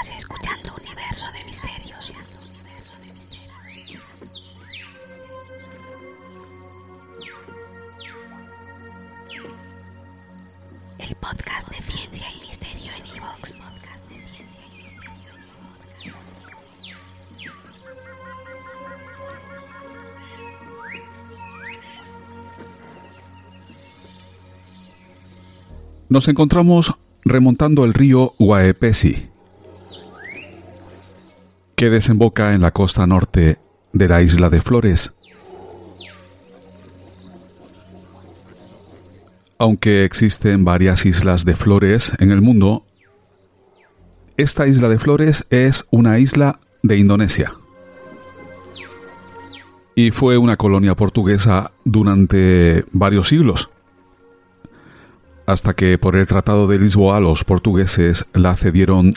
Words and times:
Estás 0.00 0.16
escuchando 0.16 0.72
Universo 0.80 1.24
de 1.32 1.44
Misterios. 1.44 2.12
El 11.00 11.14
podcast 11.16 11.68
de 11.68 11.82
ciencia 11.82 12.26
y 12.30 12.40
misterio 12.46 12.92
en 12.96 13.16
Evox. 13.16 13.56
Nos 26.08 26.28
encontramos 26.28 26.94
remontando 27.24 27.84
el 27.84 27.94
río 27.94 28.34
Guaepesi, 28.38 29.27
que 31.78 31.90
desemboca 31.90 32.54
en 32.54 32.60
la 32.60 32.72
costa 32.72 33.06
norte 33.06 33.60
de 33.92 34.08
la 34.08 34.20
isla 34.20 34.50
de 34.50 34.60
Flores. 34.60 35.14
Aunque 39.58 40.04
existen 40.04 40.64
varias 40.64 41.06
islas 41.06 41.44
de 41.44 41.54
flores 41.54 42.14
en 42.18 42.32
el 42.32 42.40
mundo, 42.40 42.84
esta 44.36 44.66
isla 44.66 44.88
de 44.88 44.98
Flores 44.98 45.46
es 45.50 45.86
una 45.90 46.18
isla 46.18 46.58
de 46.82 46.98
Indonesia. 46.98 47.54
Y 49.94 50.10
fue 50.10 50.36
una 50.36 50.56
colonia 50.56 50.96
portuguesa 50.96 51.70
durante 51.84 52.84
varios 52.90 53.28
siglos 53.28 53.70
hasta 55.46 55.74
que 55.74 55.96
por 55.96 56.16
el 56.16 56.26
Tratado 56.26 56.66
de 56.66 56.78
Lisboa 56.78 57.20
los 57.20 57.44
portugueses 57.44 58.26
la 58.34 58.56
cedieron 58.56 59.14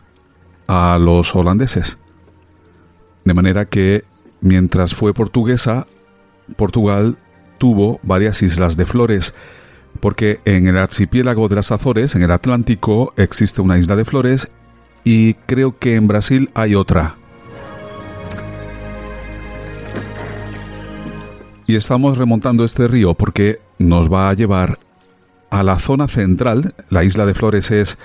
a 0.67 0.99
los 0.99 1.35
holandeses. 1.35 1.97
De 3.23 3.33
manera 3.33 3.65
que 3.65 4.03
mientras 4.41 4.95
fue 4.95 5.13
portuguesa, 5.13 5.87
Portugal 6.55 7.17
tuvo 7.57 7.99
varias 8.03 8.41
islas 8.41 8.77
de 8.77 8.85
flores, 8.85 9.33
porque 9.99 10.39
en 10.45 10.67
el 10.67 10.77
archipiélago 10.77 11.47
de 11.47 11.55
las 11.55 11.71
Azores, 11.71 12.15
en 12.15 12.23
el 12.23 12.31
Atlántico, 12.31 13.13
existe 13.17 13.61
una 13.61 13.77
isla 13.77 13.95
de 13.95 14.05
flores 14.05 14.49
y 15.03 15.35
creo 15.45 15.77
que 15.77 15.95
en 15.95 16.07
Brasil 16.07 16.49
hay 16.53 16.75
otra. 16.75 17.15
Y 21.67 21.75
estamos 21.75 22.17
remontando 22.17 22.65
este 22.65 22.87
río 22.87 23.13
porque 23.13 23.59
nos 23.79 24.11
va 24.11 24.29
a 24.29 24.33
llevar 24.33 24.79
a 25.49 25.63
la 25.63 25.79
zona 25.79 26.07
central. 26.07 26.73
La 26.89 27.03
isla 27.03 27.25
de 27.25 27.33
Flores 27.33 27.71
es 27.71 27.97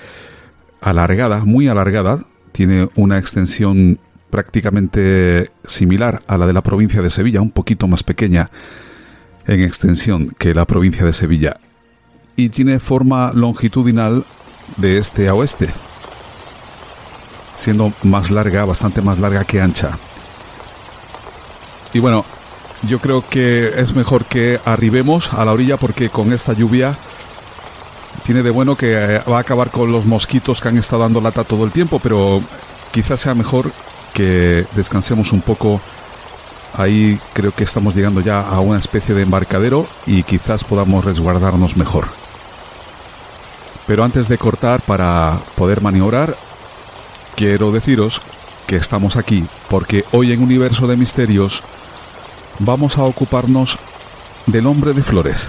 alargada, 0.79 1.43
muy 1.43 1.67
alargada, 1.67 2.19
tiene 2.51 2.87
una 2.95 3.17
extensión 3.17 3.99
prácticamente 4.29 5.51
similar 5.65 6.21
a 6.27 6.37
la 6.37 6.47
de 6.47 6.53
la 6.53 6.61
provincia 6.61 7.01
de 7.01 7.09
Sevilla, 7.09 7.41
un 7.41 7.51
poquito 7.51 7.87
más 7.87 8.03
pequeña 8.03 8.49
en 9.45 9.63
extensión 9.63 10.35
que 10.37 10.53
la 10.53 10.65
provincia 10.65 11.05
de 11.05 11.13
Sevilla. 11.13 11.55
Y 12.35 12.49
tiene 12.49 12.79
forma 12.79 13.31
longitudinal 13.33 14.25
de 14.77 14.97
este 14.97 15.27
a 15.27 15.33
oeste, 15.33 15.69
siendo 17.55 17.93
más 18.03 18.29
larga, 18.29 18.65
bastante 18.65 19.01
más 19.01 19.19
larga 19.19 19.43
que 19.45 19.61
ancha. 19.61 19.97
Y 21.93 21.99
bueno, 21.99 22.25
yo 22.83 22.99
creo 22.99 23.23
que 23.27 23.73
es 23.77 23.95
mejor 23.95 24.25
que 24.25 24.59
arribemos 24.65 25.33
a 25.33 25.45
la 25.45 25.53
orilla 25.53 25.77
porque 25.77 26.09
con 26.09 26.31
esta 26.33 26.53
lluvia 26.53 26.95
tiene 28.25 28.43
de 28.43 28.51
bueno 28.51 28.75
que 28.75 28.93
eh, 28.93 29.21
va 29.29 29.37
a 29.37 29.41
acabar 29.41 29.71
con 29.71 29.91
los 29.91 30.05
mosquitos 30.05 30.61
que 30.61 30.67
han 30.67 30.77
estado 30.77 31.03
dando 31.03 31.21
lata 31.21 31.43
todo 31.43 31.65
el 31.65 31.71
tiempo, 31.71 31.99
pero 31.99 32.41
quizás 32.91 33.21
sea 33.21 33.33
mejor 33.33 33.71
que 34.17 34.65
descansemos 34.75 35.31
un 35.31 35.41
poco. 35.41 35.79
Ahí 36.73 37.19
creo 37.33 37.51
que 37.51 37.63
estamos 37.63 37.95
llegando 37.95 38.19
ya 38.19 38.41
a 38.41 38.59
una 38.61 38.79
especie 38.79 39.13
de 39.13 39.21
embarcadero 39.21 39.85
y 40.07 40.23
quizás 40.23 40.63
podamos 40.63 41.05
resguardarnos 41.05 41.77
mejor. 41.77 42.07
Pero 43.85 44.03
antes 44.03 44.27
de 44.27 44.39
cortar 44.39 44.81
para 44.81 45.39
poder 45.55 45.81
maniobrar, 45.81 46.35
quiero 47.35 47.71
deciros 47.71 48.21
que 48.65 48.75
estamos 48.75 49.17
aquí 49.17 49.45
porque 49.69 50.03
hoy 50.11 50.33
en 50.33 50.41
Universo 50.41 50.87
de 50.87 50.97
Misterios 50.97 51.61
vamos 52.57 52.97
a 52.97 53.03
ocuparnos 53.03 53.77
del 54.47 54.65
hombre 54.65 54.93
de 54.93 55.03
flores, 55.03 55.47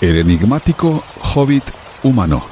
el 0.00 0.16
enigmático 0.16 1.04
hobbit 1.34 1.64
humano. 2.02 2.51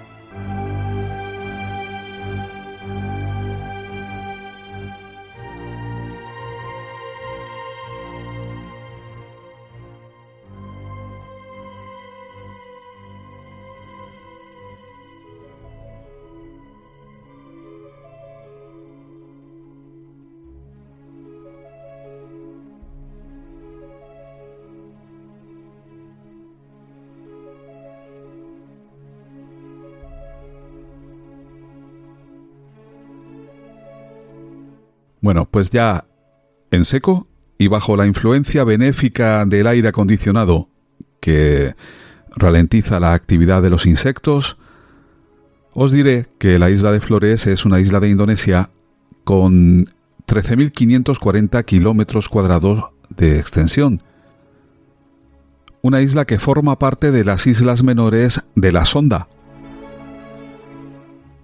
Bueno, 35.31 35.47
pues 35.49 35.69
ya 35.69 36.03
en 36.71 36.83
seco 36.83 37.25
y 37.57 37.67
bajo 37.67 37.95
la 37.95 38.05
influencia 38.05 38.65
benéfica 38.65 39.45
del 39.45 39.65
aire 39.65 39.87
acondicionado 39.87 40.67
que 41.21 41.73
ralentiza 42.35 42.99
la 42.99 43.13
actividad 43.13 43.61
de 43.61 43.69
los 43.69 43.85
insectos, 43.85 44.57
os 45.71 45.93
diré 45.93 46.27
que 46.37 46.59
la 46.59 46.69
isla 46.69 46.91
de 46.91 46.99
Flores 46.99 47.47
es 47.47 47.63
una 47.63 47.79
isla 47.79 48.01
de 48.01 48.09
Indonesia 48.09 48.71
con 49.23 49.85
13.540 50.27 51.63
kilómetros 51.63 52.27
cuadrados 52.27 52.87
de 53.15 53.39
extensión. 53.39 54.03
Una 55.81 56.01
isla 56.01 56.25
que 56.25 56.39
forma 56.39 56.77
parte 56.77 57.09
de 57.09 57.23
las 57.23 57.47
islas 57.47 57.83
menores 57.83 58.43
de 58.55 58.73
la 58.73 58.83
Sonda, 58.83 59.29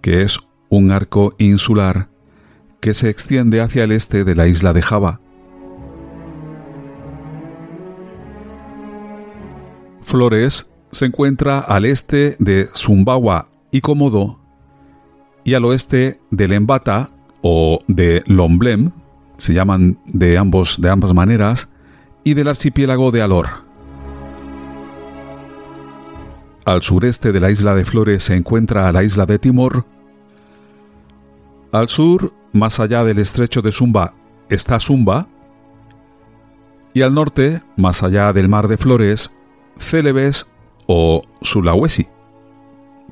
que 0.01 0.23
es 0.23 0.39
un 0.67 0.91
arco 0.91 1.35
insular 1.37 2.09
que 2.79 2.93
se 2.93 3.09
extiende 3.09 3.61
hacia 3.61 3.83
el 3.83 3.91
este 3.91 4.23
de 4.23 4.35
la 4.35 4.47
isla 4.47 4.73
de 4.73 4.81
Java. 4.81 5.19
Flores 10.01 10.67
se 10.91 11.05
encuentra 11.05 11.59
al 11.59 11.85
este 11.85 12.37
de 12.39 12.69
Sumbawa 12.73 13.49
y 13.71 13.81
Komodo 13.81 14.39
y 15.43 15.53
al 15.53 15.65
oeste 15.65 16.19
de 16.29 16.47
Lembata 16.47 17.09
o 17.41 17.79
de 17.87 18.23
Lomblem, 18.25 18.91
se 19.37 19.53
llaman 19.53 19.97
de, 20.05 20.37
ambos, 20.37 20.81
de 20.81 20.89
ambas 20.89 21.13
maneras, 21.13 21.69
y 22.25 22.33
del 22.33 22.49
archipiélago 22.49 23.11
de 23.11 23.21
Alor. 23.21 23.47
Al 26.65 26.81
sureste 26.81 27.31
de 27.31 27.39
la 27.39 27.49
isla 27.49 27.73
de 27.75 27.85
Flores 27.85 28.23
se 28.23 28.35
encuentra 28.35 28.91
la 28.91 29.03
isla 29.03 29.25
de 29.25 29.39
Timor 29.39 29.85
Al 31.71 31.89
sur, 31.89 32.33
más 32.53 32.79
allá 32.79 33.03
del 33.03 33.19
estrecho 33.19 33.61
de 33.61 33.71
Sumba, 33.71 34.13
está 34.49 34.79
Sumba. 34.79 35.27
Y 36.93 37.01
al 37.01 37.13
norte, 37.13 37.61
más 37.75 38.03
allá 38.03 38.31
del 38.31 38.47
mar 38.47 38.67
de 38.67 38.77
Flores, 38.77 39.31
Celebes 39.77 40.47
o 40.87 41.21
Sulawesi, 41.41 42.07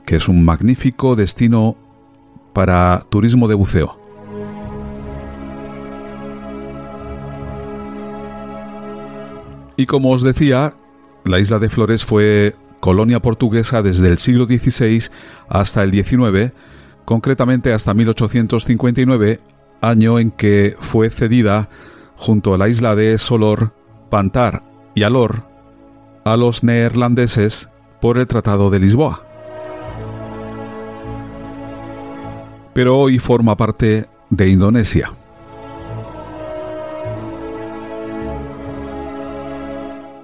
que 0.06 0.16
es 0.16 0.30
un 0.30 0.44
magnífico 0.46 1.16
destino 1.16 1.76
para 2.54 3.06
turismo 3.10 3.48
de 3.48 3.56
buceo. 3.56 4.00
Y 9.78 9.86
como 9.86 10.12
os 10.12 10.22
decía, 10.22 10.76
la 11.26 11.40
isla 11.40 11.60
de 11.60 11.70
Flores 11.70 12.06
fue 12.06 12.56
colonia 12.80 13.22
portuguesa 13.22 13.82
desde 13.82 14.08
el 14.08 14.18
siglo 14.18 14.46
XVI 14.46 15.10
hasta 15.50 15.84
el 15.84 15.92
XIX, 15.92 16.54
concretamente 17.06 17.72
hasta 17.74 17.94
1859, 17.94 19.40
año 19.82 20.20
en 20.20 20.32
que 20.32 20.76
fue 20.80 21.10
cedida 21.10 21.70
junto 22.16 22.54
a 22.54 22.58
la 22.58 22.68
isla 22.68 22.96
de 22.96 23.18
Solor, 23.18 23.74
Pantar 24.10 24.64
y 24.96 25.04
Alor 25.04 25.44
a 26.26 26.36
los 26.38 26.64
neerlandeses 26.64 27.70
por 28.02 28.18
el 28.18 28.26
Tratado 28.26 28.70
de 28.72 28.80
Lisboa. 28.80 29.24
Pero 32.74 32.98
hoy 32.98 33.20
forma 33.20 33.56
parte 33.56 34.06
de 34.30 34.50
Indonesia. 34.50 35.12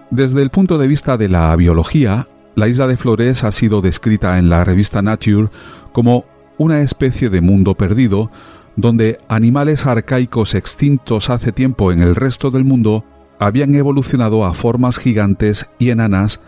Desde 0.10 0.42
el 0.42 0.50
punto 0.50 0.78
de 0.78 0.88
vista 0.88 1.18
de 1.18 1.30
la 1.30 1.56
biología, 1.56 2.28
la 2.56 2.68
isla 2.68 2.88
de 2.88 2.98
Flores 2.98 3.46
ha 3.46 3.52
sido 3.52 3.80
descrita 3.80 4.38
en 4.38 4.50
la 4.50 4.66
revista 4.66 5.02
Nature 5.02 5.50
como 5.94 6.26
una 6.62 6.82
especie 6.82 7.32
de 7.32 7.42
mundo 7.42 7.76
perdido 7.76 8.30
donde 8.76 9.20
animales 9.28 9.88
arcaicos 9.88 10.54
extintos 10.54 11.32
hace 11.32 11.52
tiempo 11.52 11.92
en 11.92 12.02
el 12.02 12.16
resto 12.16 12.52
del 12.52 12.64
mundo 12.66 13.04
habían 13.40 13.74
evolucionado 13.74 14.46
a 14.46 14.54
formas 14.54 15.00
gigantes 15.00 15.66
y 15.80 15.90
enanas 15.90 16.40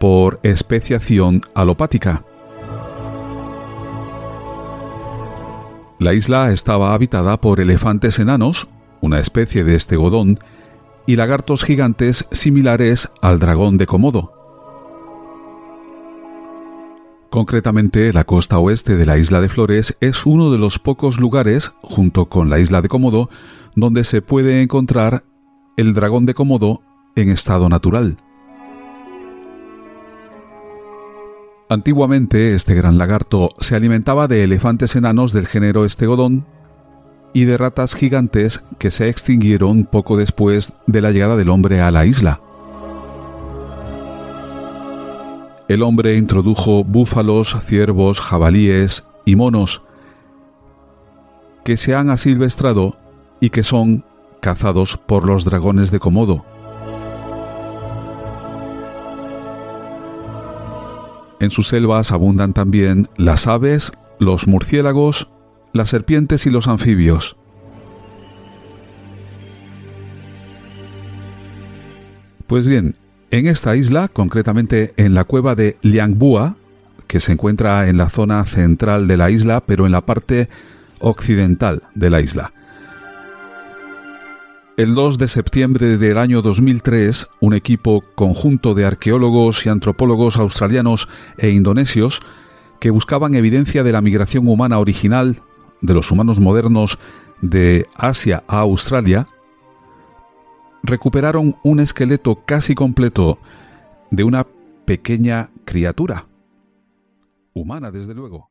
por 0.00 0.40
especiación 0.42 1.42
alopática. 1.54 2.24
La 6.00 6.12
isla 6.12 6.50
estaba 6.50 6.92
habitada 6.92 7.40
por 7.40 7.60
elefantes 7.60 8.18
enanos, 8.18 8.66
una 9.00 9.20
especie 9.20 9.62
de 9.62 9.76
estegodón, 9.76 10.40
y 11.06 11.14
lagartos 11.14 11.62
gigantes 11.62 12.26
similares 12.32 13.08
al 13.20 13.38
dragón 13.38 13.78
de 13.78 13.86
Komodo. 13.86 14.41
Concretamente, 17.32 18.12
la 18.12 18.24
costa 18.24 18.58
oeste 18.58 18.94
de 18.94 19.06
la 19.06 19.16
isla 19.16 19.40
de 19.40 19.48
Flores 19.48 19.96
es 20.00 20.26
uno 20.26 20.50
de 20.50 20.58
los 20.58 20.78
pocos 20.78 21.18
lugares, 21.18 21.72
junto 21.80 22.26
con 22.26 22.50
la 22.50 22.58
isla 22.58 22.82
de 22.82 22.90
Komodo, 22.90 23.30
donde 23.74 24.04
se 24.04 24.20
puede 24.20 24.60
encontrar 24.60 25.24
el 25.78 25.94
dragón 25.94 26.26
de 26.26 26.34
Komodo 26.34 26.82
en 27.16 27.30
estado 27.30 27.70
natural. 27.70 28.18
Antiguamente, 31.70 32.54
este 32.54 32.74
gran 32.74 32.98
lagarto 32.98 33.54
se 33.60 33.76
alimentaba 33.76 34.28
de 34.28 34.44
elefantes 34.44 34.94
enanos 34.94 35.32
del 35.32 35.46
género 35.46 35.86
Estegodón 35.86 36.44
y 37.32 37.46
de 37.46 37.56
ratas 37.56 37.94
gigantes 37.94 38.62
que 38.76 38.90
se 38.90 39.08
extinguieron 39.08 39.86
poco 39.86 40.18
después 40.18 40.74
de 40.86 41.00
la 41.00 41.12
llegada 41.12 41.36
del 41.36 41.48
hombre 41.48 41.80
a 41.80 41.90
la 41.92 42.04
isla. 42.04 42.42
El 45.68 45.82
hombre 45.82 46.16
introdujo 46.16 46.84
búfalos, 46.84 47.56
ciervos, 47.64 48.20
jabalíes 48.20 49.04
y 49.24 49.36
monos 49.36 49.82
que 51.64 51.76
se 51.76 51.94
han 51.94 52.10
asilvestrado 52.10 52.98
y 53.40 53.50
que 53.50 53.62
son 53.62 54.04
cazados 54.40 54.96
por 54.96 55.26
los 55.26 55.44
dragones 55.44 55.90
de 55.90 56.00
Komodo. 56.00 56.44
En 61.40 61.50
sus 61.50 61.68
selvas 61.68 62.12
abundan 62.12 62.52
también 62.52 63.08
las 63.16 63.46
aves, 63.46 63.92
los 64.18 64.46
murciélagos 64.46 65.28
las 65.72 65.90
serpientes 65.90 66.46
y 66.46 66.50
los 66.50 66.68
anfibios. 66.68 67.36
Pues 72.46 72.66
bien, 72.66 72.94
en 73.32 73.46
esta 73.46 73.74
isla, 73.76 74.08
concretamente 74.08 74.92
en 74.98 75.14
la 75.14 75.24
cueva 75.24 75.54
de 75.54 75.78
Liangbua, 75.80 76.56
que 77.06 77.18
se 77.18 77.32
encuentra 77.32 77.88
en 77.88 77.96
la 77.96 78.10
zona 78.10 78.44
central 78.44 79.08
de 79.08 79.16
la 79.16 79.30
isla, 79.30 79.62
pero 79.64 79.86
en 79.86 79.92
la 79.92 80.02
parte 80.02 80.50
occidental 81.00 81.82
de 81.94 82.10
la 82.10 82.20
isla. 82.20 82.52
El 84.76 84.94
2 84.94 85.16
de 85.16 85.28
septiembre 85.28 85.96
del 85.96 86.18
año 86.18 86.42
2003, 86.42 87.28
un 87.40 87.54
equipo 87.54 88.04
conjunto 88.14 88.74
de 88.74 88.84
arqueólogos 88.84 89.64
y 89.64 89.70
antropólogos 89.70 90.36
australianos 90.36 91.08
e 91.38 91.50
indonesios 91.50 92.20
que 92.80 92.90
buscaban 92.90 93.34
evidencia 93.34 93.82
de 93.82 93.92
la 93.92 94.02
migración 94.02 94.46
humana 94.46 94.78
original 94.78 95.40
de 95.80 95.94
los 95.94 96.10
humanos 96.10 96.38
modernos 96.38 96.98
de 97.40 97.86
Asia 97.96 98.44
a 98.46 98.58
Australia, 98.60 99.24
recuperaron 100.82 101.56
un 101.62 101.80
esqueleto 101.80 102.44
casi 102.44 102.74
completo 102.74 103.38
de 104.10 104.24
una 104.24 104.46
pequeña 104.84 105.50
criatura. 105.64 106.26
Humana, 107.54 107.90
desde 107.90 108.14
luego. 108.14 108.50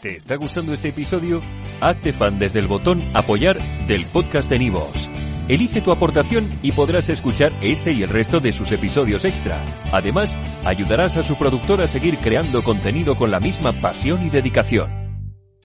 ¿Te 0.00 0.16
está 0.16 0.36
gustando 0.36 0.72
este 0.72 0.88
episodio? 0.88 1.40
Hazte 1.80 2.12
fan 2.12 2.38
desde 2.38 2.58
el 2.58 2.66
botón 2.66 3.02
Apoyar 3.14 3.58
del 3.86 4.04
podcast 4.06 4.50
de 4.50 4.58
Nivos. 4.58 5.08
Elige 5.48 5.80
tu 5.80 5.92
aportación 5.92 6.58
y 6.62 6.72
podrás 6.72 7.08
escuchar 7.08 7.52
este 7.62 7.92
y 7.92 8.02
el 8.02 8.10
resto 8.10 8.40
de 8.40 8.52
sus 8.52 8.72
episodios 8.72 9.24
extra. 9.24 9.64
Además, 9.92 10.36
ayudarás 10.64 11.16
a 11.16 11.22
su 11.22 11.36
productor 11.36 11.80
a 11.80 11.86
seguir 11.86 12.18
creando 12.18 12.62
contenido 12.62 13.16
con 13.16 13.30
la 13.30 13.40
misma 13.40 13.72
pasión 13.72 14.26
y 14.26 14.30
dedicación. 14.30 15.05